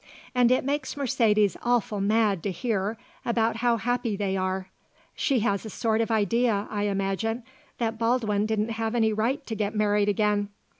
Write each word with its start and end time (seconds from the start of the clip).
And 0.33 0.51
it 0.51 0.63
makes 0.63 0.97
Mercedes 0.97 1.55
awful 1.61 2.01
mad 2.01 2.41
to 2.41 2.49
hear 2.51 2.97
about 3.23 3.57
how 3.57 3.77
happy 3.77 4.15
they 4.15 4.35
are; 4.35 4.67
she 5.13 5.41
has 5.41 5.63
a 5.63 5.69
sort 5.69 6.01
of 6.01 6.09
idea, 6.09 6.67
I 6.71 6.85
imagine, 6.85 7.43
that 7.77 7.99
Baldwin 7.99 8.47
didn't 8.47 8.69
have 8.71 8.95
any 8.95 9.13
right 9.13 9.45
to 9.45 9.53
get 9.53 9.75
married 9.75 10.09
again. 10.09 10.49